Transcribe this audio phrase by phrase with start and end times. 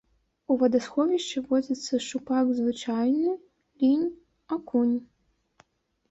[0.53, 3.33] У вадасховішчы водзяцца шчупак звычайны,
[3.83, 4.07] лінь,
[4.57, 4.95] акунь.